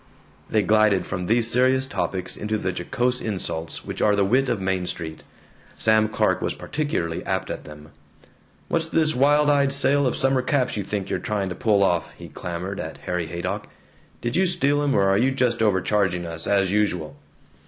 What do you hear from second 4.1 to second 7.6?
the wit of Main Street. Sam Clark was particularly apt